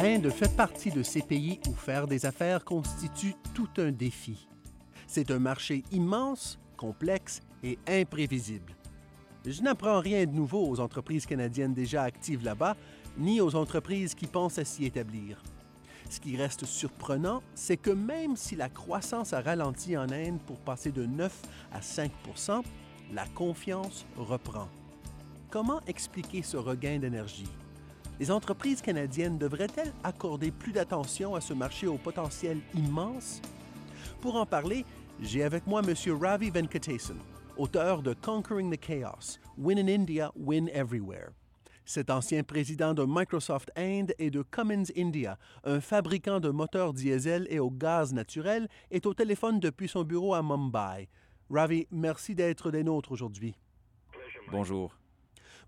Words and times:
L'Inde 0.00 0.30
fait 0.30 0.54
partie 0.54 0.92
de 0.92 1.02
ces 1.02 1.22
pays 1.22 1.58
où 1.68 1.72
faire 1.72 2.06
des 2.06 2.24
affaires 2.24 2.64
constitue 2.64 3.34
tout 3.52 3.68
un 3.78 3.90
défi. 3.90 4.46
C'est 5.08 5.32
un 5.32 5.40
marché 5.40 5.82
immense, 5.90 6.56
complexe 6.76 7.40
et 7.64 7.80
imprévisible. 7.88 8.76
Je 9.44 9.60
n'apprends 9.60 9.98
rien 9.98 10.24
de 10.24 10.30
nouveau 10.30 10.68
aux 10.68 10.78
entreprises 10.78 11.26
canadiennes 11.26 11.74
déjà 11.74 12.04
actives 12.04 12.44
là-bas, 12.44 12.76
ni 13.18 13.40
aux 13.40 13.56
entreprises 13.56 14.14
qui 14.14 14.28
pensent 14.28 14.58
à 14.58 14.64
s'y 14.64 14.84
établir. 14.84 15.42
Ce 16.08 16.20
qui 16.20 16.36
reste 16.36 16.64
surprenant, 16.64 17.42
c'est 17.56 17.76
que 17.76 17.90
même 17.90 18.36
si 18.36 18.54
la 18.54 18.68
croissance 18.68 19.32
a 19.32 19.40
ralenti 19.40 19.96
en 19.96 20.12
Inde 20.12 20.38
pour 20.46 20.60
passer 20.60 20.92
de 20.92 21.06
9 21.06 21.42
à 21.72 21.80
5% 21.80 22.62
la 23.14 23.26
confiance 23.34 24.06
reprend. 24.16 24.68
Comment 25.50 25.80
expliquer 25.88 26.42
ce 26.42 26.56
regain 26.56 27.00
d'énergie? 27.00 27.50
Les 28.20 28.32
entreprises 28.32 28.82
canadiennes 28.82 29.38
devraient-elles 29.38 29.92
accorder 30.02 30.50
plus 30.50 30.72
d'attention 30.72 31.36
à 31.36 31.40
ce 31.40 31.54
marché 31.54 31.86
au 31.86 31.98
potentiel 31.98 32.58
immense? 32.74 33.40
Pour 34.20 34.34
en 34.34 34.44
parler, 34.44 34.84
j'ai 35.20 35.44
avec 35.44 35.64
moi 35.68 35.82
M. 35.86 35.94
Ravi 36.20 36.50
Venkatesan, 36.50 37.14
auteur 37.56 38.02
de 38.02 38.14
Conquering 38.14 38.76
the 38.76 38.80
Chaos, 38.80 39.38
Win 39.56 39.78
in 39.78 39.86
India, 39.86 40.32
Win 40.34 40.68
Everywhere. 40.70 41.30
Cet 41.84 42.10
ancien 42.10 42.42
président 42.42 42.92
de 42.92 43.04
Microsoft 43.06 43.70
Inde 43.76 44.12
et 44.18 44.30
de 44.30 44.42
Cummins 44.42 44.90
India, 44.96 45.38
un 45.62 45.80
fabricant 45.80 46.40
de 46.40 46.50
moteurs 46.50 46.94
diesel 46.94 47.46
et 47.50 47.60
au 47.60 47.70
gaz 47.70 48.12
naturel, 48.12 48.68
est 48.90 49.06
au 49.06 49.14
téléphone 49.14 49.60
depuis 49.60 49.88
son 49.88 50.02
bureau 50.02 50.34
à 50.34 50.42
Mumbai. 50.42 51.08
Ravi, 51.48 51.86
merci 51.92 52.34
d'être 52.34 52.72
des 52.72 52.82
nôtres 52.82 53.12
aujourd'hui. 53.12 53.54
Bonjour. 54.50 54.92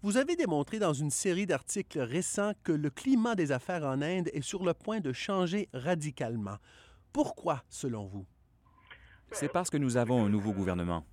Vous 0.02 0.16
avez 0.16 0.34
démontré 0.34 0.78
dans 0.78 0.94
une 0.94 1.10
série 1.10 1.44
d'articles 1.44 2.00
récents 2.00 2.52
que 2.64 2.72
le 2.72 2.88
climat 2.88 3.34
des 3.34 3.52
affaires 3.52 3.84
en 3.84 4.00
Inde 4.00 4.30
est 4.32 4.40
sur 4.40 4.64
le 4.64 4.72
point 4.72 5.00
de 5.00 5.12
changer 5.12 5.68
radicalement. 5.74 6.56
Pourquoi, 7.12 7.62
selon 7.68 8.06
vous? 8.06 8.24
C'est 9.30 9.52
parce 9.52 9.68
que 9.68 9.76
nous 9.76 9.98
avons 9.98 10.24
un 10.24 10.30
nouveau 10.30 10.54
gouvernement. 10.54 11.04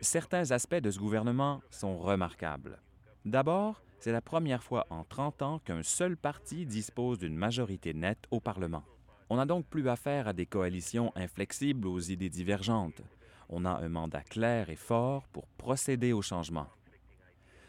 Certains 0.00 0.50
aspects 0.50 0.76
de 0.76 0.90
ce 0.90 0.98
gouvernement 0.98 1.60
sont 1.70 1.98
remarquables. 1.98 2.80
D'abord, 3.26 3.82
c'est 3.98 4.12
la 4.12 4.22
première 4.22 4.62
fois 4.62 4.86
en 4.88 5.04
30 5.04 5.42
ans 5.42 5.58
qu'un 5.58 5.82
seul 5.82 6.16
parti 6.16 6.64
dispose 6.64 7.18
d'une 7.18 7.36
majorité 7.36 7.92
nette 7.92 8.24
au 8.30 8.40
Parlement. 8.40 8.84
On 9.28 9.36
n'a 9.36 9.44
donc 9.44 9.66
plus 9.66 9.90
affaire 9.90 10.26
à 10.26 10.32
des 10.32 10.46
coalitions 10.46 11.12
inflexibles 11.16 11.86
aux 11.86 12.00
idées 12.00 12.30
divergentes. 12.30 13.02
On 13.50 13.66
a 13.66 13.72
un 13.72 13.90
mandat 13.90 14.22
clair 14.22 14.70
et 14.70 14.76
fort 14.76 15.28
pour 15.28 15.46
procéder 15.48 16.14
au 16.14 16.22
changement. 16.22 16.68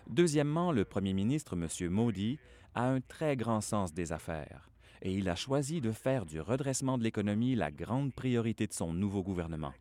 Deuxièmement, 0.09 0.71
le 0.71 0.85
premier 0.85 1.13
ministre, 1.13 1.55
M. 1.55 1.89
Modi, 1.89 2.39
a 2.75 2.89
un 2.89 3.01
très 3.01 3.35
grand 3.35 3.61
sens 3.61 3.93
des 3.93 4.11
affaires 4.11 4.69
et 5.01 5.13
il 5.13 5.29
a 5.29 5.35
choisi 5.35 5.81
de 5.81 5.91
faire 5.91 6.25
du 6.25 6.39
redressement 6.41 6.97
de 6.97 7.03
l'économie 7.03 7.55
la 7.55 7.71
grande 7.71 8.13
priorité 8.13 8.67
de 8.67 8.73
son 8.73 8.93
nouveau 8.93 9.23
gouvernement. 9.23 9.73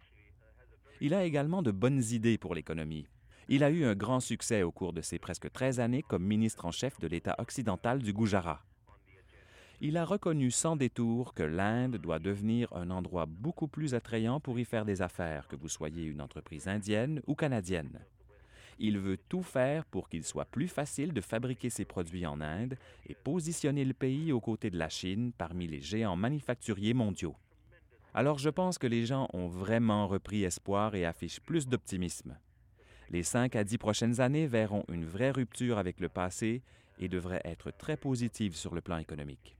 Il 1.01 1.15
a 1.15 1.25
également 1.25 1.63
de 1.63 1.71
bonnes 1.71 2.03
idées 2.11 2.39
pour 2.39 2.55
l'économie. 2.55 3.07
Il 3.49 3.63
a 3.63 3.71
eu 3.71 3.85
un 3.85 3.95
grand 3.95 4.21
succès 4.21 4.63
au 4.63 4.73
cours 4.73 4.93
de 4.93 5.03
ses 5.03 5.19
presque 5.19 5.51
13 5.51 5.79
années 5.81 6.03
comme 6.03 6.25
ministre 6.25 6.65
en 6.65 6.73
chef 6.73 6.99
de 6.99 7.07
l'État 7.07 7.37
occidental 7.39 8.03
du 8.03 8.13
Gujarat. 8.13 8.65
Il 9.81 9.99
a 9.99 10.07
reconnu 10.07 10.51
sans 10.51 10.75
détour 10.75 11.35
que 11.35 11.43
l'Inde 11.43 11.97
doit 11.97 12.19
devenir 12.19 12.73
un 12.73 12.91
endroit 12.91 13.27
beaucoup 13.27 13.69
plus 13.69 13.95
attrayant 13.95 14.41
pour 14.41 14.59
y 14.59 14.65
faire 14.65 14.87
des 14.87 15.03
affaires, 15.03 15.49
que 15.49 15.57
vous 15.57 15.69
soyez 15.69 16.05
une 16.05 16.23
entreprise 16.23 16.67
indienne 16.67 17.21
ou 17.27 17.35
canadienne. 17.35 18.01
Il 18.79 18.99
veut 18.99 19.17
tout 19.17 19.43
faire 19.43 19.85
pour 19.87 20.09
qu'il 20.09 20.25
soit 20.25 20.45
plus 20.45 20.69
facile 20.69 21.13
de 21.13 21.21
fabriquer 21.21 21.71
ses 21.71 21.85
produits 21.85 22.27
en 22.27 22.41
Inde 22.41 22.77
et 23.07 23.15
positionner 23.15 23.85
le 23.85 23.95
pays 23.95 24.33
aux 24.33 24.41
côtés 24.41 24.71
de 24.71 24.79
la 24.79 24.89
Chine 24.89 25.33
parmi 25.37 25.67
les 25.67 25.81
géants 25.81 26.17
manufacturiers 26.17 26.95
mondiaux. 26.95 27.37
Alors 28.13 28.39
je 28.39 28.51
pense 28.51 28.79
que 28.79 28.87
les 28.87 29.07
gens 29.07 29.29
ont 29.33 29.49
vraiment 29.49 30.07
repris 30.07 30.45
espoir 30.45 30.95
et 30.95 31.05
affichent 31.05 31.41
plus 31.41 31.67
d'optimisme. 31.67 32.39
Les 33.11 33.23
cinq 33.23 33.57
à 33.57 33.65
dix 33.65 33.79
prochaines 33.79 34.21
années 34.21 34.47
verront 34.47 34.85
une 34.89 35.05
vraie 35.05 35.31
rupture 35.31 35.79
avec 35.79 36.01
le 36.01 36.09
passé 36.09 36.63
et 36.99 37.09
devraient 37.09 37.43
être 37.45 37.71
très 37.71 37.97
positives 37.97 38.57
sur 38.57 38.75
le 38.75 38.81
plan 38.81 38.99
économique. 38.99 39.57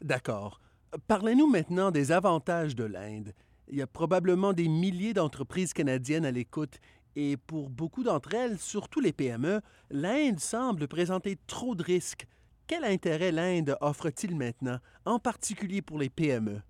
D'accord. 0.00 0.60
Parlez-nous 1.06 1.48
maintenant 1.48 1.90
des 1.90 2.12
avantages 2.12 2.74
de 2.76 2.84
l'Inde. 2.84 3.34
Il 3.68 3.76
y 3.76 3.82
a 3.82 3.86
probablement 3.86 4.52
des 4.52 4.68
milliers 4.68 5.14
d'entreprises 5.14 5.72
canadiennes 5.72 6.24
à 6.24 6.30
l'écoute 6.30 6.78
et 7.16 7.36
pour 7.36 7.70
beaucoup 7.70 8.02
d'entre 8.02 8.34
elles, 8.34 8.58
surtout 8.58 9.00
les 9.00 9.12
PME, 9.12 9.60
l'Inde 9.90 10.40
semble 10.40 10.88
présenter 10.88 11.38
trop 11.46 11.74
de 11.74 11.82
risques. 11.82 12.26
Quel 12.66 12.84
intérêt 12.84 13.32
l'Inde 13.32 13.76
offre-t-il 13.80 14.36
maintenant, 14.36 14.78
en 15.04 15.18
particulier 15.18 15.82
pour 15.82 15.98
les 15.98 16.10
PME? 16.10 16.62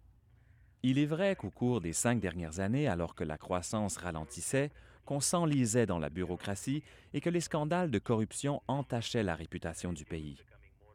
Il 0.82 0.98
est 0.98 1.06
vrai 1.06 1.36
qu'au 1.36 1.50
cours 1.50 1.80
des 1.80 1.92
cinq 1.92 2.18
dernières 2.18 2.58
années, 2.58 2.88
alors 2.88 3.14
que 3.14 3.22
la 3.22 3.38
croissance 3.38 3.96
ralentissait, 3.98 4.72
qu'on 5.04 5.20
s'enlisait 5.20 5.86
dans 5.86 5.98
la 5.98 6.10
bureaucratie 6.10 6.82
et 7.12 7.20
que 7.20 7.30
les 7.30 7.40
scandales 7.40 7.90
de 7.90 7.98
corruption 7.98 8.62
entachaient 8.66 9.22
la 9.22 9.36
réputation 9.36 9.92
du 9.92 10.04
pays. 10.04 10.38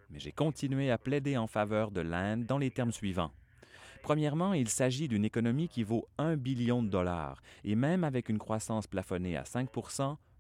Mais 0.10 0.20
j'ai 0.20 0.32
continué 0.32 0.92
à 0.92 0.98
plaider 0.98 1.38
en 1.38 1.48
faveur 1.48 1.92
de 1.92 2.02
l'Inde 2.02 2.46
dans 2.46 2.58
les 2.58 2.72
termes 2.72 2.92
suivants. 2.92 3.32
Premièrement, 4.08 4.54
il 4.54 4.70
s'agit 4.70 5.10
d'une 5.10 5.26
économie 5.26 5.68
qui 5.68 5.84
vaut 5.84 6.08
un 6.18 6.38
billion 6.38 6.82
de 6.82 6.88
dollars, 6.88 7.42
et 7.66 7.76
même 7.76 8.06
avec 8.06 8.30
une 8.30 8.38
croissance 8.38 8.88
plafonnée 8.88 9.36
à 9.36 9.44
5 9.44 9.68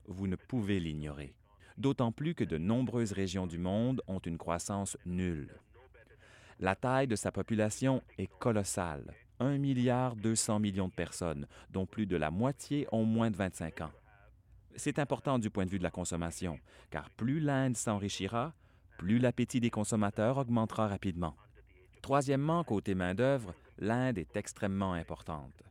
vous 0.05 0.25
ne 0.25 0.38
pouvez 0.38 0.79
l'ignorer. 0.79 1.35
D'autant 1.77 2.13
plus 2.13 2.33
que 2.33 2.45
de 2.45 2.57
nombreuses 2.57 3.11
régions 3.11 3.45
du 3.45 3.57
monde 3.57 4.01
ont 4.07 4.19
une 4.19 4.38
croissance 4.38 4.95
nulle. 5.06 5.53
La 6.61 6.77
taille 6.77 7.07
de 7.07 7.17
sa 7.17 7.33
population 7.33 8.01
est 8.17 8.31
colossale, 8.39 9.13
1 9.41 9.57
milliard 9.57 10.16
200 10.16 10.59
millions 10.59 10.88
de 10.88 10.94
personnes, 10.94 11.45
dont 11.69 11.85
plus 11.85 12.06
de 12.06 12.16
la 12.16 12.31
moitié 12.31 12.88
ont 12.94 13.03
moins 13.03 13.31
de 13.31 13.35
25 13.35 13.81
ans. 13.81 13.91
C'est 14.77 14.97
important 14.97 15.39
du 15.39 15.50
point 15.50 15.66
de 15.66 15.72
vue 15.72 15.79
de 15.79 15.83
la 15.83 15.91
consommation, 15.91 16.57
car 16.89 17.09
plus 17.09 17.41
l'Inde 17.41 17.75
s'enrichira, 17.75 18.53
plus 18.97 19.19
l'appétit 19.19 19.59
des 19.59 19.72
consommateurs 19.72 20.38
augmentera 20.38 20.88
rapidement. 20.88 21.35
Troisièmement, 22.01 22.63
côté 22.63 22.95
main-d'œuvre, 22.95 23.53
l'Inde 23.79 24.17
est 24.17 24.37
extrêmement 24.37 24.93
importante. 24.93 25.63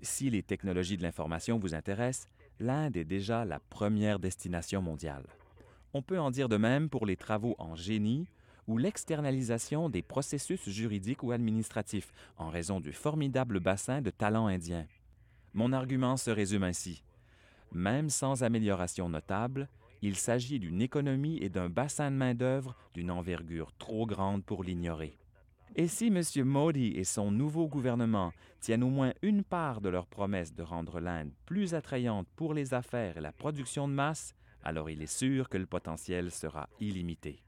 Si 0.00 0.30
les 0.30 0.42
technologies 0.42 0.96
de 0.96 1.02
l'information 1.02 1.58
vous 1.58 1.74
intéressent, 1.74 2.28
l'Inde 2.60 2.96
est 2.96 3.04
déjà 3.04 3.44
la 3.44 3.60
première 3.60 4.18
destination 4.18 4.82
mondiale. 4.82 5.26
On 5.94 6.02
peut 6.02 6.18
en 6.18 6.30
dire 6.30 6.48
de 6.48 6.56
même 6.56 6.88
pour 6.88 7.06
les 7.06 7.16
travaux 7.16 7.54
en 7.58 7.74
génie 7.74 8.26
ou 8.66 8.78
l'externalisation 8.78 9.88
des 9.88 10.02
processus 10.02 10.68
juridiques 10.68 11.22
ou 11.22 11.32
administratifs 11.32 12.12
en 12.36 12.50
raison 12.50 12.80
du 12.80 12.92
formidable 12.92 13.60
bassin 13.60 14.02
de 14.02 14.10
talents 14.10 14.48
indiens. 14.48 14.86
Mon 15.54 15.72
argument 15.72 16.16
se 16.16 16.30
résume 16.30 16.64
ainsi. 16.64 17.02
Même 17.72 18.10
sans 18.10 18.42
amélioration 18.42 19.08
notable, 19.08 19.68
il 20.02 20.16
s'agit 20.16 20.58
d'une 20.58 20.82
économie 20.82 21.38
et 21.38 21.48
d'un 21.48 21.68
bassin 21.68 22.10
de 22.10 22.16
main-d'œuvre 22.16 22.76
d'une 22.94 23.10
envergure 23.10 23.72
trop 23.78 24.06
grande 24.06 24.44
pour 24.44 24.62
l'ignorer. 24.62 25.16
Et 25.78 25.88
si 25.88 26.06
M. 26.06 26.22
Modi 26.44 26.94
et 26.96 27.04
son 27.04 27.30
nouveau 27.30 27.68
gouvernement 27.68 28.32
tiennent 28.60 28.82
au 28.82 28.88
moins 28.88 29.12
une 29.20 29.44
part 29.44 29.82
de 29.82 29.90
leur 29.90 30.06
promesse 30.06 30.54
de 30.54 30.62
rendre 30.62 31.00
l'Inde 31.00 31.30
plus 31.44 31.74
attrayante 31.74 32.26
pour 32.34 32.54
les 32.54 32.72
affaires 32.72 33.18
et 33.18 33.20
la 33.20 33.30
production 33.30 33.86
de 33.86 33.92
masse, 33.92 34.34
alors 34.64 34.88
il 34.88 35.02
est 35.02 35.06
sûr 35.06 35.50
que 35.50 35.58
le 35.58 35.66
potentiel 35.66 36.30
sera 36.30 36.70
illimité. 36.80 37.42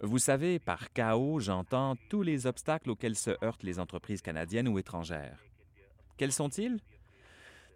Vous 0.00 0.18
savez, 0.18 0.58
par 0.58 0.92
chaos, 0.92 1.38
j'entends 1.38 1.94
tous 2.10 2.22
les 2.22 2.48
obstacles 2.48 2.90
auxquels 2.90 3.14
se 3.14 3.30
heurtent 3.44 3.62
les 3.62 3.78
entreprises 3.78 4.22
canadiennes 4.22 4.68
ou 4.68 4.80
étrangères. 4.80 5.38
Quels 6.16 6.32
sont-ils? 6.32 6.80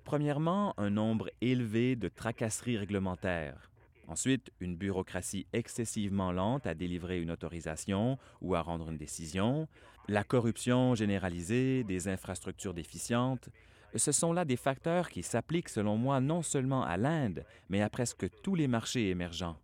Premièrement, 0.05 0.75
un 0.79 0.91
nombre 0.91 1.31
élevé 1.41 1.95
de 1.95 2.09
tracasseries 2.09 2.77
réglementaires. 2.77 3.72
Ensuite, 4.13 4.53
une 4.61 4.77
bureaucratie 4.77 5.47
excessivement 5.55 6.33
lente 6.33 6.67
à 6.67 6.75
délivrer 6.75 7.23
une 7.23 7.31
autorisation 7.31 8.19
ou 8.43 8.55
à 8.55 8.61
rendre 8.61 8.91
une 8.91 8.99
décision, 8.99 9.67
la 10.07 10.23
corruption 10.23 10.95
généralisée, 10.95 11.83
des 11.83 12.09
infrastructures 12.09 12.75
déficientes. 12.75 13.49
Ce 13.97 14.13
sont 14.13 14.35
là 14.35 14.45
des 14.45 14.59
facteurs 14.59 15.09
qui 15.09 15.23
s'appliquent 15.23 15.71
selon 15.71 15.97
moi 15.97 16.21
non 16.21 16.43
seulement 16.43 16.85
à 16.85 16.99
l'Inde, 16.99 17.47
mais 17.71 17.81
à 17.81 17.89
presque 17.89 18.29
tous 18.43 18.55
les 18.55 18.69
marchés 18.69 19.09
émergents. 19.09 19.57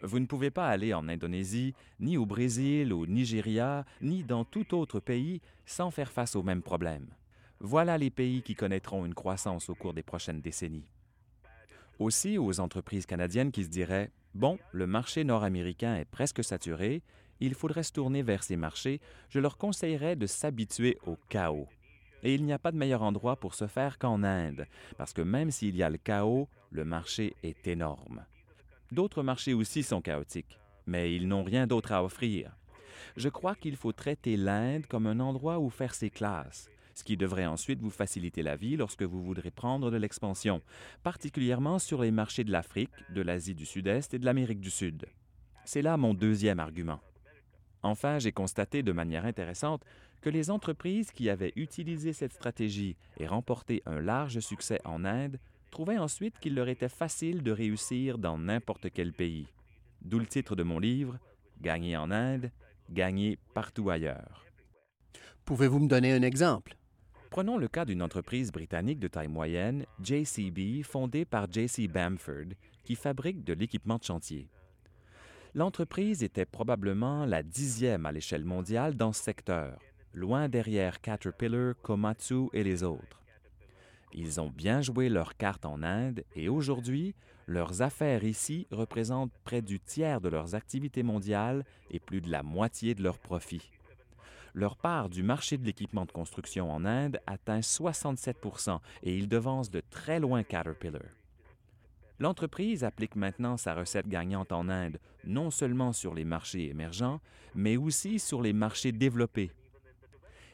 Vous 0.00 0.20
ne 0.20 0.26
pouvez 0.26 0.50
pas 0.50 0.68
aller 0.68 0.94
en 0.94 1.06
Indonésie, 1.06 1.74
ni 2.00 2.16
au 2.16 2.24
Brésil, 2.24 2.94
au 2.94 3.06
Nigeria, 3.06 3.84
ni 4.00 4.24
dans 4.24 4.46
tout 4.46 4.74
autre 4.74 5.00
pays 5.00 5.42
sans 5.66 5.90
faire 5.90 6.12
face 6.12 6.34
aux 6.34 6.42
mêmes 6.42 6.62
problèmes. 6.62 7.10
Voilà 7.60 7.98
les 7.98 8.10
pays 8.10 8.40
qui 8.40 8.54
connaîtront 8.54 9.04
une 9.04 9.14
croissance 9.14 9.68
au 9.68 9.74
cours 9.74 9.92
des 9.92 10.02
prochaines 10.02 10.40
décennies. 10.40 10.88
Aussi 11.98 12.38
aux 12.38 12.60
entreprises 12.60 13.06
canadiennes 13.06 13.52
qui 13.52 13.64
se 13.64 13.68
diraient 13.68 14.10
Bon, 14.34 14.58
le 14.72 14.86
marché 14.86 15.24
nord-américain 15.24 15.96
est 15.96 16.06
presque 16.06 16.42
saturé, 16.42 17.02
il 17.40 17.54
faudrait 17.54 17.82
se 17.82 17.92
tourner 17.92 18.22
vers 18.22 18.42
ces 18.42 18.56
marchés, 18.56 19.00
je 19.28 19.40
leur 19.40 19.58
conseillerais 19.58 20.16
de 20.16 20.26
s'habituer 20.26 20.98
au 21.06 21.16
chaos. 21.28 21.68
Et 22.22 22.34
il 22.34 22.44
n'y 22.44 22.52
a 22.52 22.58
pas 22.58 22.72
de 22.72 22.76
meilleur 22.76 23.02
endroit 23.02 23.36
pour 23.36 23.54
se 23.54 23.66
faire 23.66 23.98
qu'en 23.98 24.22
Inde, 24.22 24.66
parce 24.96 25.12
que 25.12 25.22
même 25.22 25.50
s'il 25.50 25.76
y 25.76 25.82
a 25.82 25.90
le 25.90 25.98
chaos, 25.98 26.48
le 26.70 26.84
marché 26.84 27.34
est 27.42 27.66
énorme. 27.66 28.24
D'autres 28.92 29.22
marchés 29.22 29.54
aussi 29.54 29.82
sont 29.82 30.00
chaotiques, 30.00 30.58
mais 30.86 31.14
ils 31.14 31.26
n'ont 31.26 31.42
rien 31.42 31.66
d'autre 31.66 31.92
à 31.92 32.04
offrir. 32.04 32.52
Je 33.16 33.28
crois 33.28 33.54
qu'il 33.54 33.76
faut 33.76 33.92
traiter 33.92 34.36
l'Inde 34.36 34.86
comme 34.86 35.06
un 35.06 35.20
endroit 35.20 35.58
où 35.58 35.68
faire 35.68 35.94
ses 35.94 36.10
classes, 36.10 36.70
ce 36.94 37.04
qui 37.04 37.16
devrait 37.16 37.46
ensuite 37.46 37.80
vous 37.80 37.90
faciliter 37.90 38.42
la 38.42 38.56
vie 38.56 38.76
lorsque 38.76 39.02
vous 39.02 39.22
voudrez 39.22 39.50
prendre 39.50 39.90
de 39.90 39.96
l'expansion, 39.96 40.62
particulièrement 41.02 41.78
sur 41.78 42.02
les 42.02 42.10
marchés 42.10 42.44
de 42.44 42.52
l'Afrique, 42.52 42.90
de 43.10 43.22
l'Asie 43.22 43.54
du 43.54 43.66
Sud-Est 43.66 44.14
et 44.14 44.18
de 44.18 44.24
l'Amérique 44.24 44.60
du 44.60 44.70
Sud. 44.70 45.06
C'est 45.64 45.82
là 45.82 45.96
mon 45.96 46.14
deuxième 46.14 46.60
argument. 46.60 47.00
Enfin, 47.82 48.18
j'ai 48.18 48.32
constaté 48.32 48.82
de 48.82 48.92
manière 48.92 49.24
intéressante 49.24 49.84
que 50.20 50.30
les 50.30 50.50
entreprises 50.50 51.10
qui 51.10 51.28
avaient 51.28 51.52
utilisé 51.56 52.12
cette 52.12 52.32
stratégie 52.32 52.96
et 53.18 53.26
remporté 53.26 53.82
un 53.86 54.00
large 54.00 54.38
succès 54.38 54.78
en 54.84 55.04
Inde 55.04 55.38
trouvaient 55.70 55.98
ensuite 55.98 56.38
qu'il 56.38 56.54
leur 56.54 56.68
était 56.68 56.88
facile 56.88 57.42
de 57.42 57.50
réussir 57.50 58.18
dans 58.18 58.38
n'importe 58.38 58.90
quel 58.92 59.12
pays. 59.12 59.48
D'où 60.02 60.18
le 60.18 60.26
titre 60.26 60.54
de 60.54 60.62
mon 60.62 60.78
livre, 60.78 61.18
Gagner 61.60 61.96
en 61.96 62.10
Inde, 62.10 62.50
gagner 62.90 63.38
partout 63.54 63.88
ailleurs. 63.88 64.44
Pouvez-vous 65.44 65.78
me 65.78 65.88
donner 65.88 66.12
un 66.12 66.22
exemple? 66.22 66.76
Prenons 67.32 67.56
le 67.56 67.66
cas 67.66 67.86
d'une 67.86 68.02
entreprise 68.02 68.52
britannique 68.52 69.00
de 69.00 69.08
taille 69.08 69.26
moyenne, 69.26 69.86
JCB, 70.02 70.82
fondée 70.82 71.24
par 71.24 71.50
JC 71.50 71.88
Bamford, 71.88 72.52
qui 72.84 72.94
fabrique 72.94 73.42
de 73.42 73.54
l'équipement 73.54 73.96
de 73.96 74.04
chantier. 74.04 74.50
L'entreprise 75.54 76.22
était 76.22 76.44
probablement 76.44 77.24
la 77.24 77.42
dixième 77.42 78.04
à 78.04 78.12
l'échelle 78.12 78.44
mondiale 78.44 78.96
dans 78.96 79.14
ce 79.14 79.22
secteur, 79.22 79.78
loin 80.12 80.50
derrière 80.50 81.00
Caterpillar, 81.00 81.72
Komatsu 81.80 82.48
et 82.52 82.62
les 82.62 82.82
autres. 82.82 83.22
Ils 84.12 84.38
ont 84.38 84.50
bien 84.50 84.82
joué 84.82 85.08
leur 85.08 85.38
carte 85.38 85.64
en 85.64 85.82
Inde 85.82 86.24
et 86.36 86.50
aujourd'hui, 86.50 87.14
leurs 87.46 87.80
affaires 87.80 88.24
ici 88.24 88.66
représentent 88.70 89.32
près 89.42 89.62
du 89.62 89.80
tiers 89.80 90.20
de 90.20 90.28
leurs 90.28 90.54
activités 90.54 91.02
mondiales 91.02 91.64
et 91.90 91.98
plus 91.98 92.20
de 92.20 92.30
la 92.30 92.42
moitié 92.42 92.94
de 92.94 93.02
leurs 93.02 93.18
profits. 93.18 93.70
Leur 94.54 94.76
part 94.76 95.08
du 95.08 95.22
marché 95.22 95.56
de 95.56 95.64
l'équipement 95.64 96.04
de 96.04 96.12
construction 96.12 96.70
en 96.70 96.84
Inde 96.84 97.18
atteint 97.26 97.60
67% 97.60 98.78
et 99.02 99.16
ils 99.16 99.28
devancent 99.28 99.70
de 99.70 99.82
très 99.90 100.20
loin 100.20 100.42
Caterpillar. 100.42 101.02
L'entreprise 102.18 102.84
applique 102.84 103.16
maintenant 103.16 103.56
sa 103.56 103.74
recette 103.74 104.08
gagnante 104.08 104.52
en 104.52 104.68
Inde, 104.68 104.98
non 105.24 105.50
seulement 105.50 105.92
sur 105.92 106.14
les 106.14 106.24
marchés 106.24 106.68
émergents, 106.68 107.20
mais 107.54 107.76
aussi 107.76 108.18
sur 108.18 108.42
les 108.42 108.52
marchés 108.52 108.92
développés. 108.92 109.50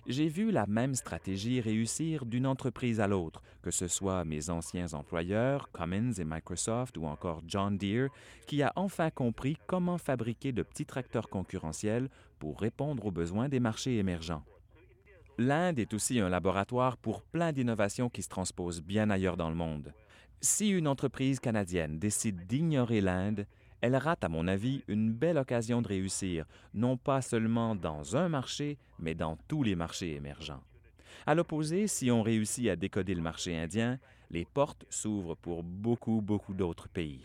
J'ai 0.08 0.28
vu 0.28 0.50
la 0.50 0.66
même 0.66 0.94
stratégie 0.94 1.60
réussir 1.60 2.24
d'une 2.24 2.46
entreprise 2.46 2.98
à 2.98 3.06
l'autre, 3.06 3.42
que 3.60 3.70
ce 3.70 3.88
soit 3.88 4.24
mes 4.24 4.48
anciens 4.48 4.94
employeurs, 4.94 5.70
Cummins 5.70 6.14
et 6.14 6.24
Microsoft, 6.24 6.96
ou 6.96 7.04
encore 7.04 7.42
John 7.46 7.76
Deere, 7.76 8.08
qui 8.46 8.62
a 8.62 8.72
enfin 8.74 9.10
compris 9.10 9.58
comment 9.66 9.98
fabriquer 9.98 10.52
de 10.52 10.62
petits 10.62 10.86
tracteurs 10.86 11.28
concurrentiels 11.28 12.08
pour 12.38 12.58
répondre 12.58 13.04
aux 13.04 13.10
besoins 13.10 13.50
des 13.50 13.60
marchés 13.60 13.98
émergents. 13.98 14.44
L'Inde 15.36 15.78
est 15.78 15.92
aussi 15.92 16.20
un 16.20 16.30
laboratoire 16.30 16.96
pour 16.96 17.20
plein 17.20 17.52
d'innovations 17.52 18.08
qui 18.08 18.22
se 18.22 18.30
transposent 18.30 18.80
bien 18.80 19.10
ailleurs 19.10 19.36
dans 19.36 19.50
le 19.50 19.56
monde. 19.56 19.92
Si 20.40 20.70
une 20.70 20.88
entreprise 20.88 21.38
canadienne 21.38 21.98
décide 21.98 22.46
d'ignorer 22.46 23.02
l'Inde, 23.02 23.46
elle 23.80 23.96
rate, 23.96 24.24
à 24.24 24.28
mon 24.28 24.48
avis, 24.48 24.82
une 24.88 25.12
belle 25.12 25.38
occasion 25.38 25.82
de 25.82 25.88
réussir, 25.88 26.46
non 26.74 26.96
pas 26.96 27.22
seulement 27.22 27.74
dans 27.74 28.16
un 28.16 28.28
marché, 28.28 28.78
mais 28.98 29.14
dans 29.14 29.36
tous 29.48 29.62
les 29.62 29.76
marchés 29.76 30.14
émergents. 30.14 30.62
À 31.26 31.34
l'opposé, 31.34 31.86
si 31.86 32.10
on 32.10 32.22
réussit 32.22 32.68
à 32.68 32.76
décoder 32.76 33.14
le 33.14 33.22
marché 33.22 33.56
indien, 33.56 33.98
les 34.30 34.44
portes 34.44 34.84
s'ouvrent 34.90 35.36
pour 35.36 35.62
beaucoup, 35.62 36.20
beaucoup 36.20 36.54
d'autres 36.54 36.88
pays. 36.88 37.22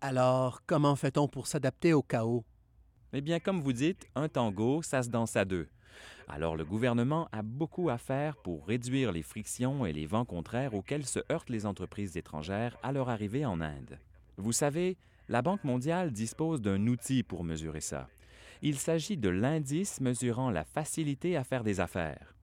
Alors, 0.00 0.62
comment 0.66 0.96
fait-on 0.96 1.26
pour 1.26 1.46
s'adapter 1.46 1.92
au 1.92 2.02
chaos? 2.02 2.44
Eh 3.12 3.20
bien, 3.20 3.40
comme 3.40 3.60
vous 3.60 3.72
dites, 3.72 4.06
un 4.14 4.28
tango, 4.28 4.82
ça 4.82 5.02
se 5.02 5.08
danse 5.08 5.36
à 5.36 5.44
deux. 5.44 5.68
Alors 6.28 6.56
le 6.56 6.64
gouvernement 6.64 7.28
a 7.32 7.42
beaucoup 7.42 7.88
à 7.88 7.98
faire 7.98 8.36
pour 8.36 8.66
réduire 8.66 9.12
les 9.12 9.22
frictions 9.22 9.86
et 9.86 9.92
les 9.92 10.06
vents 10.06 10.24
contraires 10.24 10.74
auxquels 10.74 11.06
se 11.06 11.20
heurtent 11.30 11.50
les 11.50 11.66
entreprises 11.66 12.16
étrangères 12.16 12.76
à 12.82 12.92
leur 12.92 13.08
arrivée 13.08 13.46
en 13.46 13.60
Inde. 13.60 13.98
Vous 14.36 14.52
savez, 14.52 14.98
la 15.28 15.42
Banque 15.42 15.64
mondiale 15.64 16.12
dispose 16.12 16.60
d'un 16.60 16.86
outil 16.86 17.22
pour 17.22 17.44
mesurer 17.44 17.80
ça. 17.80 18.08
Il 18.62 18.78
s'agit 18.78 19.16
de 19.16 19.28
l'indice 19.28 20.00
mesurant 20.00 20.50
la 20.50 20.64
facilité 20.64 21.36
à 21.36 21.44
faire 21.44 21.64
des 21.64 21.80
affaires. 21.80 22.34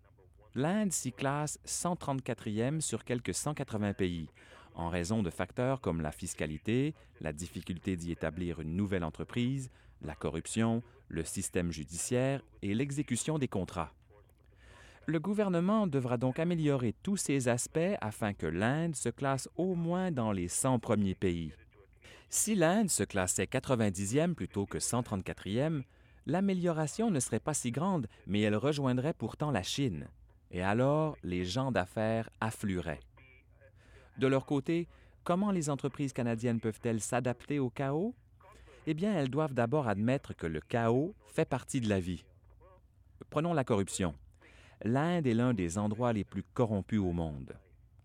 L'Inde 0.55 0.91
s'y 0.91 1.11
classe 1.11 1.59
134e 1.65 2.81
sur 2.81 3.03
quelques 3.03 3.33
180 3.33 3.93
pays, 3.93 4.29
en 4.75 4.89
raison 4.89 5.23
de 5.23 5.29
facteurs 5.29 5.81
comme 5.81 6.01
la 6.01 6.11
fiscalité, 6.11 6.93
la 7.21 7.33
difficulté 7.33 7.95
d'y 7.95 8.11
établir 8.11 8.59
une 8.59 8.75
nouvelle 8.75 9.03
entreprise, 9.03 9.71
la 10.01 10.15
corruption, 10.15 10.83
le 11.07 11.23
système 11.23 11.71
judiciaire 11.71 12.41
et 12.61 12.75
l'exécution 12.75 13.39
des 13.39 13.47
contrats. 13.47 13.93
Le 15.05 15.19
gouvernement 15.19 15.87
devra 15.87 16.17
donc 16.17 16.39
améliorer 16.39 16.93
tous 17.03 17.17
ces 17.17 17.47
aspects 17.47 17.79
afin 17.99 18.33
que 18.33 18.47
l'Inde 18.47 18.95
se 18.95 19.09
classe 19.09 19.49
au 19.57 19.75
moins 19.75 20.11
dans 20.11 20.31
les 20.31 20.47
100 20.47 20.79
premiers 20.79 21.15
pays. 21.15 21.51
Si 22.35 22.55
l'Inde 22.55 22.89
se 22.89 23.03
classait 23.03 23.43
90e 23.45 24.33
plutôt 24.33 24.65
que 24.65 24.79
134e, 24.79 25.83
l'amélioration 26.25 27.11
ne 27.11 27.19
serait 27.19 27.39
pas 27.39 27.53
si 27.53 27.69
grande, 27.69 28.07
mais 28.25 28.41
elle 28.41 28.55
rejoindrait 28.55 29.13
pourtant 29.13 29.51
la 29.51 29.61
Chine. 29.61 30.07
Et 30.49 30.63
alors, 30.63 31.15
les 31.21 31.45
gens 31.45 31.71
d'affaires 31.71 32.31
afflueraient. 32.41 33.01
De 34.17 34.25
leur 34.25 34.47
côté, 34.47 34.87
comment 35.23 35.51
les 35.51 35.69
entreprises 35.69 36.11
canadiennes 36.11 36.59
peuvent-elles 36.59 37.01
s'adapter 37.01 37.59
au 37.59 37.69
chaos? 37.69 38.15
eh 38.87 38.95
bien, 38.95 39.13
elles 39.13 39.29
doivent 39.29 39.53
d'abord 39.53 39.87
admettre 39.87 40.33
que 40.35 40.47
le 40.47 40.59
chaos 40.59 41.13
fait 41.27 41.45
partie 41.45 41.81
de 41.81 41.87
la 41.87 41.99
vie. 41.99 42.25
Prenons 43.29 43.53
la 43.53 43.63
corruption. 43.63 44.15
L'Inde 44.83 45.27
est 45.27 45.35
l'un 45.35 45.53
des 45.53 45.77
endroits 45.77 46.13
les 46.13 46.23
plus 46.23 46.43
corrompus 46.55 46.99
au 46.99 47.11
monde. 47.11 47.53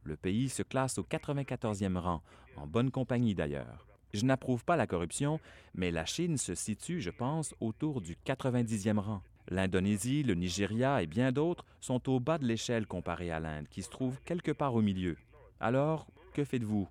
Le 0.03 0.17
pays 0.17 0.51
se 0.51 0.63
classe 0.63 0.99
au 0.99 1.03
94e 1.03 1.97
rang, 1.97 2.23
en 2.57 2.67
bonne 2.67 2.91
compagnie 2.91 3.35
d'ailleurs. 3.35 3.89
Je 4.15 4.25
n'approuve 4.25 4.65
pas 4.65 4.77
la 4.77 4.87
corruption, 4.87 5.41
mais 5.75 5.91
la 5.91 6.07
Chine 6.07 6.39
se 6.39 6.55
situe, 6.55 7.01
je 7.01 7.11
pense, 7.11 7.55
autour 7.61 8.01
du 8.01 8.17
90e 8.27 8.99
rang. 8.99 9.23
L'Indonésie, 9.49 10.23
le 10.23 10.35
Nigeria 10.35 11.03
et 11.03 11.07
bien 11.07 11.33
d'autres 11.33 11.65
sont 11.81 12.09
au 12.09 12.21
bas 12.21 12.39
de 12.39 12.47
l'échelle 12.47 12.87
comparée 12.87 13.31
à 13.31 13.41
l'Inde, 13.41 13.69
qui 13.69 13.83
se 13.83 13.91
trouve 13.91 14.21
quelque 14.25 14.53
part 14.53 14.75
au 14.75 14.83
milieu. 14.83 15.17
Alors, 15.61 16.07
que 16.35 16.45
faites-vous? 16.45 16.89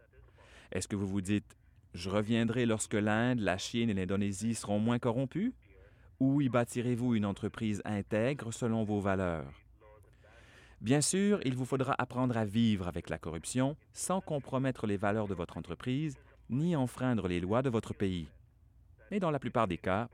Est-ce 0.71 0.87
que 0.87 0.95
vous 0.95 1.07
vous 1.07 1.21
dites 1.21 1.55
je 1.93 2.09
reviendrai 2.09 2.67
lorsque 2.67 2.93
l'Inde, 2.93 3.39
la 3.39 3.57
Chine 3.57 3.89
et 3.89 3.93
l'Indonésie 3.93 4.53
seront 4.53 4.77
moins 4.77 4.99
corrompus? 4.99 5.51
Ou 6.19 6.41
y 6.41 6.49
bâtirez-vous 6.49 7.15
une 7.15 7.25
entreprise 7.25 7.81
intègre 7.85 8.51
selon 8.51 8.83
vos 8.83 8.99
valeurs? 8.99 9.51
Bien 10.79 11.01
sûr, 11.01 11.39
il 11.43 11.55
vous 11.55 11.65
faudra 11.65 11.95
apprendre 11.97 12.37
à 12.37 12.45
vivre 12.45 12.87
avec 12.87 13.09
la 13.09 13.17
corruption 13.17 13.75
sans 13.93 14.21
compromettre 14.21 14.85
les 14.85 14.97
valeurs 14.97 15.27
de 15.27 15.33
votre 15.33 15.57
entreprise 15.57 16.17
ni 16.49 16.75
enfreindre 16.75 17.27
les 17.27 17.39
lois 17.39 17.61
de 17.61 17.69
votre 17.69 17.93
pays. 17.93 18.27
Mais 19.11 19.19
dans 19.19 19.31
la 19.31 19.39
plupart 19.39 19.67
des 19.67 19.77
cas, 19.77 20.09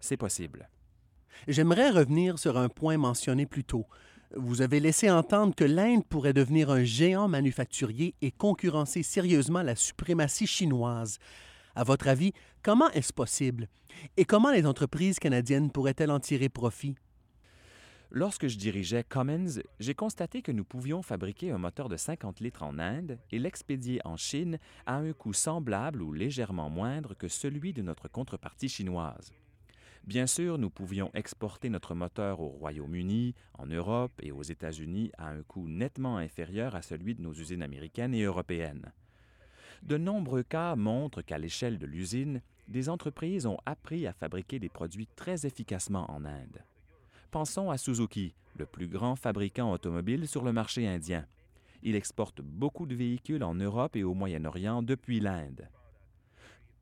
c'est 0.00 0.16
possible. 0.16 0.68
J'aimerais 1.46 1.90
revenir 1.90 2.38
sur 2.38 2.56
un 2.56 2.68
point 2.68 2.96
mentionné 2.96 3.46
plus 3.46 3.64
tôt, 3.64 3.86
vous 4.36 4.60
avez 4.60 4.78
laissé 4.78 5.10
entendre 5.10 5.54
que 5.54 5.64
l'Inde 5.64 6.04
pourrait 6.04 6.34
devenir 6.34 6.70
un 6.70 6.84
géant 6.84 7.28
manufacturier 7.28 8.14
et 8.20 8.30
concurrencer 8.30 9.02
sérieusement 9.02 9.62
la 9.62 9.74
suprématie 9.74 10.46
chinoise. 10.46 11.18
À 11.74 11.82
votre 11.82 12.08
avis, 12.08 12.32
comment 12.62 12.90
est-ce 12.90 13.12
possible? 13.12 13.68
Et 14.18 14.26
comment 14.26 14.52
les 14.52 14.66
entreprises 14.66 15.18
canadiennes 15.18 15.70
pourraient-elles 15.70 16.10
en 16.10 16.20
tirer 16.20 16.50
profit? 16.50 16.94
Lorsque 18.10 18.46
je 18.46 18.56
dirigeais 18.56 19.04
Cummins, 19.04 19.60
j'ai 19.80 19.94
constaté 19.94 20.40
que 20.40 20.50
nous 20.50 20.64
pouvions 20.64 21.02
fabriquer 21.02 21.50
un 21.50 21.58
moteur 21.58 21.90
de 21.90 21.98
50 21.98 22.40
litres 22.40 22.62
en 22.62 22.78
Inde 22.78 23.18
et 23.30 23.38
l'expédier 23.38 24.00
en 24.06 24.16
Chine 24.16 24.58
à 24.86 24.96
un 24.96 25.12
coût 25.12 25.34
semblable 25.34 26.00
ou 26.00 26.14
légèrement 26.14 26.70
moindre 26.70 27.12
que 27.12 27.28
celui 27.28 27.74
de 27.74 27.82
notre 27.82 28.08
contrepartie 28.08 28.70
chinoise. 28.70 29.30
Bien 30.04 30.26
sûr, 30.26 30.56
nous 30.56 30.70
pouvions 30.70 31.10
exporter 31.12 31.68
notre 31.68 31.94
moteur 31.94 32.40
au 32.40 32.48
Royaume-Uni, 32.48 33.34
en 33.58 33.66
Europe 33.66 34.18
et 34.22 34.32
aux 34.32 34.42
États-Unis 34.42 35.12
à 35.18 35.28
un 35.28 35.42
coût 35.42 35.68
nettement 35.68 36.16
inférieur 36.16 36.74
à 36.74 36.80
celui 36.80 37.14
de 37.14 37.20
nos 37.20 37.34
usines 37.34 37.62
américaines 37.62 38.14
et 38.14 38.22
européennes. 38.22 38.90
De 39.82 39.98
nombreux 39.98 40.44
cas 40.44 40.76
montrent 40.76 41.20
qu'à 41.20 41.36
l'échelle 41.36 41.78
de 41.78 41.86
l'usine, 41.86 42.40
des 42.68 42.88
entreprises 42.88 43.44
ont 43.44 43.58
appris 43.66 44.06
à 44.06 44.14
fabriquer 44.14 44.58
des 44.58 44.70
produits 44.70 45.08
très 45.14 45.44
efficacement 45.44 46.10
en 46.10 46.24
Inde. 46.24 46.64
Pensons 47.30 47.70
à 47.70 47.76
Suzuki, 47.76 48.34
le 48.56 48.64
plus 48.64 48.88
grand 48.88 49.14
fabricant 49.14 49.70
automobile 49.70 50.26
sur 50.26 50.42
le 50.44 50.52
marché 50.52 50.88
indien. 50.88 51.26
Il 51.82 51.94
exporte 51.94 52.40
beaucoup 52.40 52.86
de 52.86 52.94
véhicules 52.94 53.44
en 53.44 53.54
Europe 53.54 53.96
et 53.96 54.02
au 54.02 54.14
Moyen-Orient 54.14 54.82
depuis 54.82 55.20
l'Inde. 55.20 55.68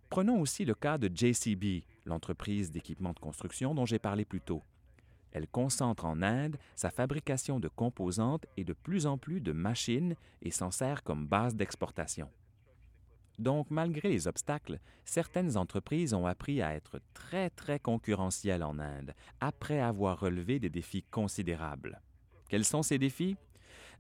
Prenons 0.08 0.40
aussi 0.40 0.64
le 0.64 0.74
cas 0.74 0.98
de 0.98 1.10
JCB, 1.12 1.84
l'entreprise 2.04 2.70
d'équipement 2.70 3.12
de 3.12 3.18
construction 3.18 3.74
dont 3.74 3.86
j'ai 3.86 3.98
parlé 3.98 4.24
plus 4.24 4.40
tôt. 4.40 4.62
Elle 5.32 5.48
concentre 5.48 6.04
en 6.04 6.22
Inde 6.22 6.58
sa 6.76 6.90
fabrication 6.90 7.58
de 7.58 7.66
composantes 7.66 8.46
et 8.56 8.62
de 8.62 8.72
plus 8.72 9.06
en 9.06 9.18
plus 9.18 9.40
de 9.40 9.50
machines 9.50 10.14
et 10.42 10.52
s'en 10.52 10.70
sert 10.70 11.02
comme 11.02 11.26
base 11.26 11.56
d'exportation. 11.56 12.30
Donc, 13.38 13.70
malgré 13.70 14.08
les 14.08 14.28
obstacles, 14.28 14.78
certaines 15.04 15.56
entreprises 15.56 16.14
ont 16.14 16.26
appris 16.26 16.62
à 16.62 16.74
être 16.74 17.00
très, 17.12 17.50
très 17.50 17.78
concurrentielles 17.78 18.62
en 18.62 18.78
Inde, 18.78 19.14
après 19.40 19.80
avoir 19.80 20.20
relevé 20.20 20.58
des 20.58 20.70
défis 20.70 21.02
considérables. 21.10 22.00
Quels 22.48 22.64
sont 22.64 22.82
ces 22.82 22.98
défis? 22.98 23.36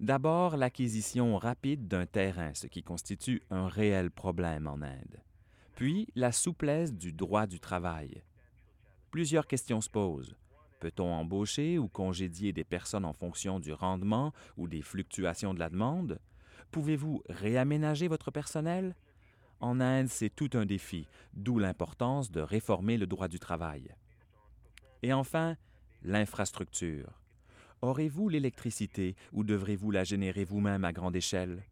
D'abord, 0.00 0.56
l'acquisition 0.56 1.36
rapide 1.36 1.88
d'un 1.88 2.06
terrain, 2.06 2.52
ce 2.54 2.66
qui 2.66 2.82
constitue 2.82 3.42
un 3.50 3.68
réel 3.68 4.10
problème 4.10 4.66
en 4.66 4.80
Inde. 4.82 5.22
Puis, 5.74 6.08
la 6.14 6.32
souplesse 6.32 6.94
du 6.94 7.12
droit 7.12 7.46
du 7.46 7.60
travail. 7.60 8.22
Plusieurs 9.10 9.46
questions 9.46 9.80
se 9.80 9.90
posent. 9.90 10.36
Peut-on 10.80 11.12
embaucher 11.12 11.78
ou 11.78 11.88
congédier 11.88 12.52
des 12.52 12.64
personnes 12.64 13.04
en 13.04 13.12
fonction 13.12 13.60
du 13.60 13.72
rendement 13.72 14.32
ou 14.56 14.68
des 14.68 14.82
fluctuations 14.82 15.54
de 15.54 15.58
la 15.58 15.70
demande? 15.70 16.18
Pouvez-vous 16.70 17.22
réaménager 17.28 18.08
votre 18.08 18.30
personnel? 18.30 18.94
En 19.60 19.80
Inde, 19.80 20.08
c'est 20.08 20.34
tout 20.34 20.50
un 20.54 20.66
défi, 20.66 21.08
d'où 21.32 21.58
l'importance 21.58 22.30
de 22.30 22.40
réformer 22.40 22.98
le 22.98 23.06
droit 23.06 23.28
du 23.28 23.38
travail. 23.38 23.94
Et 25.02 25.12
enfin, 25.12 25.56
l'infrastructure. 26.02 27.20
Aurez-vous 27.82 28.28
l'électricité 28.28 29.16
ou 29.32 29.44
devrez-vous 29.44 29.90
la 29.90 30.04
générer 30.04 30.44
vous-même 30.44 30.84
à 30.84 30.92
grande 30.92 31.16
échelle? 31.16 31.62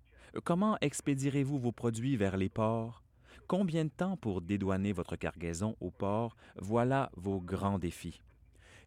Comment 0.45 0.79
expédierez-vous 0.81 1.59
vos 1.59 1.73
produits 1.73 2.17
vers 2.17 2.37
les 2.37 2.49
ports? 2.49 3.03
Combien 3.47 3.85
de 3.85 3.91
temps 3.91 4.17
pour 4.17 4.41
dédouaner 4.41 4.93
votre 4.93 5.17
cargaison 5.17 5.77
au 5.81 5.91
port? 5.91 6.37
Voilà 6.57 7.11
vos 7.17 7.41
grands 7.41 7.79
défis. 7.79 8.21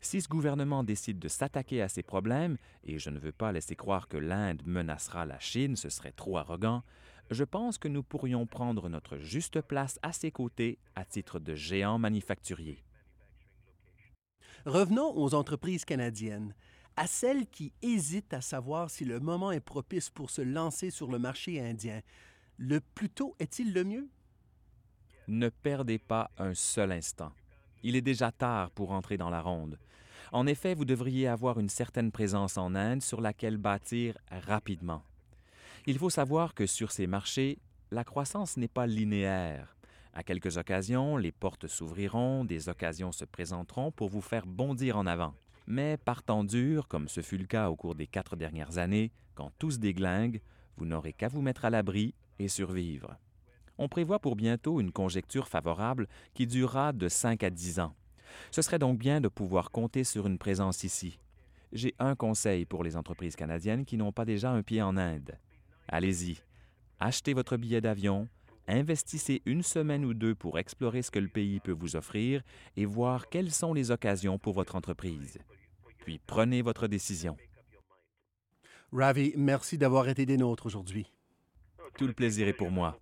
Si 0.01 0.21
ce 0.21 0.29
gouvernement 0.29 0.83
décide 0.83 1.19
de 1.19 1.27
s'attaquer 1.27 1.81
à 1.81 1.89
ces 1.89 2.03
problèmes, 2.03 2.57
et 2.83 2.99
je 2.99 3.09
ne 3.09 3.19
veux 3.19 3.31
pas 3.31 3.51
laisser 3.51 3.75
croire 3.75 4.07
que 4.07 4.17
l'Inde 4.17 4.61
menacera 4.65 5.25
la 5.25 5.39
Chine, 5.39 5.75
ce 5.75 5.89
serait 5.89 6.11
trop 6.11 6.37
arrogant, 6.37 6.83
je 7.29 7.43
pense 7.43 7.77
que 7.77 7.87
nous 7.87 8.03
pourrions 8.03 8.45
prendre 8.45 8.89
notre 8.89 9.17
juste 9.17 9.61
place 9.61 9.99
à 10.01 10.11
ses 10.13 10.31
côtés 10.31 10.79
à 10.95 11.05
titre 11.05 11.39
de 11.39 11.55
géant 11.55 11.97
manufacturier. 11.97 12.83
Revenons 14.65 15.17
aux 15.17 15.33
entreprises 15.33 15.85
canadiennes, 15.85 16.53
à 16.95 17.07
celles 17.07 17.47
qui 17.47 17.73
hésitent 17.81 18.33
à 18.33 18.41
savoir 18.41 18.89
si 18.89 19.05
le 19.05 19.19
moment 19.19 19.51
est 19.51 19.59
propice 19.59 20.09
pour 20.09 20.29
se 20.29 20.41
lancer 20.41 20.89
sur 20.89 21.11
le 21.11 21.19
marché 21.19 21.61
indien. 21.61 22.01
Le 22.57 22.81
plus 22.81 23.09
tôt 23.09 23.35
est-il 23.39 23.73
le 23.73 23.83
mieux? 23.83 24.09
Ne 25.27 25.49
perdez 25.49 25.99
pas 25.99 26.31
un 26.37 26.53
seul 26.53 26.91
instant. 26.91 27.31
Il 27.83 27.95
est 27.95 28.01
déjà 28.01 28.31
tard 28.31 28.71
pour 28.71 28.91
entrer 28.91 29.17
dans 29.17 29.29
la 29.29 29.41
ronde. 29.41 29.77
En 30.31 30.47
effet, 30.47 30.73
vous 30.73 30.85
devriez 30.85 31.27
avoir 31.27 31.59
une 31.59 31.69
certaine 31.69 32.11
présence 32.11 32.57
en 32.57 32.75
Inde 32.75 33.01
sur 33.01 33.21
laquelle 33.21 33.57
bâtir 33.57 34.17
rapidement. 34.29 35.03
Il 35.89 35.97
faut 35.97 36.09
savoir 36.09 36.53
que 36.53 36.65
sur 36.65 36.91
ces 36.91 37.07
marchés, 37.07 37.59
la 37.91 38.03
croissance 38.03 38.57
n'est 38.57 38.67
pas 38.67 38.85
linéaire. 38.85 39.77
À 40.11 40.21
quelques 40.21 40.57
occasions, 40.57 41.15
les 41.15 41.31
portes 41.31 41.67
s'ouvriront, 41.67 42.43
des 42.43 42.67
occasions 42.67 43.13
se 43.13 43.23
présenteront 43.23 43.93
pour 43.93 44.09
vous 44.09 44.19
faire 44.19 44.45
bondir 44.45 44.97
en 44.97 45.05
avant. 45.05 45.33
Mais 45.65 45.95
partant 45.95 46.43
dur, 46.43 46.89
comme 46.89 47.07
ce 47.07 47.21
fut 47.21 47.37
le 47.37 47.45
cas 47.45 47.69
au 47.69 47.77
cours 47.77 47.95
des 47.95 48.05
quatre 48.05 48.35
dernières 48.35 48.79
années, 48.79 49.13
quand 49.33 49.53
tout 49.59 49.71
se 49.71 49.77
déglingue, 49.77 50.41
vous 50.75 50.85
n'aurez 50.85 51.13
qu'à 51.13 51.29
vous 51.29 51.41
mettre 51.41 51.63
à 51.63 51.69
l'abri 51.69 52.13
et 52.37 52.49
survivre. 52.49 53.15
On 53.77 53.87
prévoit 53.87 54.19
pour 54.19 54.35
bientôt 54.35 54.81
une 54.81 54.91
conjecture 54.91 55.47
favorable 55.47 56.09
qui 56.33 56.47
durera 56.47 56.91
de 56.91 57.07
5 57.07 57.43
à 57.43 57.49
10 57.49 57.79
ans. 57.79 57.95
Ce 58.51 58.61
serait 58.61 58.77
donc 58.77 58.99
bien 58.99 59.21
de 59.21 59.29
pouvoir 59.29 59.71
compter 59.71 60.03
sur 60.03 60.27
une 60.27 60.37
présence 60.37 60.83
ici. 60.83 61.17
J'ai 61.71 61.95
un 61.97 62.15
conseil 62.15 62.65
pour 62.65 62.83
les 62.83 62.97
entreprises 62.97 63.37
canadiennes 63.37 63.85
qui 63.85 63.95
n'ont 63.95 64.11
pas 64.11 64.25
déjà 64.25 64.51
un 64.51 64.63
pied 64.63 64.81
en 64.81 64.97
Inde. 64.97 65.37
Allez-y, 65.87 66.37
achetez 66.99 67.33
votre 67.33 67.57
billet 67.57 67.81
d'avion, 67.81 68.27
investissez 68.67 69.41
une 69.45 69.63
semaine 69.63 70.05
ou 70.05 70.13
deux 70.13 70.35
pour 70.35 70.59
explorer 70.59 71.01
ce 71.01 71.11
que 71.11 71.19
le 71.19 71.29
pays 71.29 71.59
peut 71.59 71.71
vous 71.71 71.95
offrir 71.95 72.41
et 72.75 72.85
voir 72.85 73.29
quelles 73.29 73.51
sont 73.51 73.73
les 73.73 73.91
occasions 73.91 74.37
pour 74.37 74.53
votre 74.53 74.75
entreprise. 74.75 75.37
Puis 75.99 76.19
prenez 76.25 76.61
votre 76.61 76.87
décision. 76.87 77.37
Ravi, 78.91 79.33
merci 79.35 79.77
d'avoir 79.77 80.07
été 80.07 80.25
des 80.25 80.37
nôtres 80.37 80.65
aujourd'hui. 80.65 81.11
Tout 81.97 82.07
le 82.07 82.13
plaisir 82.13 82.47
est 82.47 82.53
pour 82.53 82.71
moi. 82.71 82.97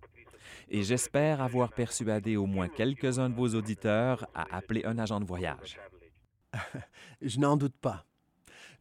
Et 0.68 0.82
j'espère 0.82 1.40
avoir 1.40 1.72
persuadé 1.72 2.36
au 2.36 2.46
moins 2.46 2.68
quelques-uns 2.68 3.30
de 3.30 3.34
vos 3.34 3.54
auditeurs 3.54 4.26
à 4.34 4.56
appeler 4.56 4.84
un 4.84 4.98
agent 4.98 5.20
de 5.20 5.24
voyage. 5.24 5.78
Je 7.22 7.38
n'en 7.38 7.56
doute 7.56 7.76
pas. 7.80 8.04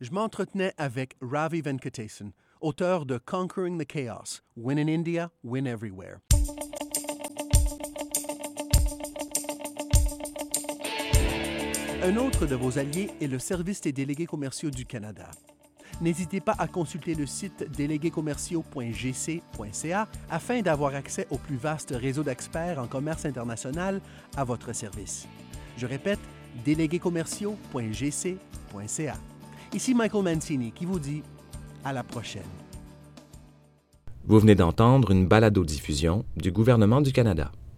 Je 0.01 0.11
m'entretenais 0.11 0.73
avec 0.77 1.15
Ravi 1.21 1.61
Venkatesan, 1.61 2.31
auteur 2.61 3.05
de 3.05 3.17
Conquering 3.17 3.77
the 3.77 3.85
Chaos, 3.85 4.41
Win 4.55 4.77
in 4.77 4.87
India, 4.87 5.29
Win 5.43 5.67
Everywhere. 5.67 6.19
Un 12.03 12.17
autre 12.17 12.45
de 12.45 12.55
vos 12.55 12.77
alliés 12.77 13.09
est 13.19 13.27
le 13.27 13.39
Service 13.39 13.81
des 13.81 13.91
délégués 13.91 14.27
commerciaux 14.27 14.69
du 14.69 14.85
Canada. 14.85 15.31
N'hésitez 16.01 16.41
pas 16.41 16.55
à 16.59 16.67
consulter 16.67 17.15
le 17.15 17.25
site 17.25 17.71
déléguéscommerciaux.gc.ca 17.71 20.07
afin 20.29 20.61
d'avoir 20.61 20.93
accès 20.93 21.25
au 21.31 21.37
plus 21.37 21.55
vaste 21.55 21.95
réseau 21.97 22.21
d'experts 22.21 22.77
en 22.79 22.87
commerce 22.87 23.23
international 23.25 24.01
à 24.35 24.43
votre 24.43 24.73
service. 24.73 25.25
Je 25.77 25.87
répète, 25.87 26.19
déléguéscommerciaux.gc.ca. 26.65 29.13
Ici 29.73 29.95
Michael 29.95 30.23
Mancini 30.23 30.71
qui 30.71 30.85
vous 30.85 30.99
dit 30.99 31.23
à 31.85 31.93
la 31.93 32.03
prochaine. 32.03 32.41
Vous 34.25 34.39
venez 34.39 34.55
d'entendre 34.55 35.11
une 35.11 35.27
balado-diffusion 35.27 36.25
du 36.35 36.51
gouvernement 36.51 36.99
du 36.99 37.13
Canada. 37.13 37.51